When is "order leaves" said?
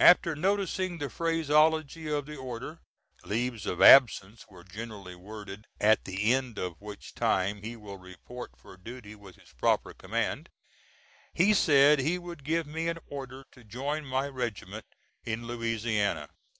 2.34-3.64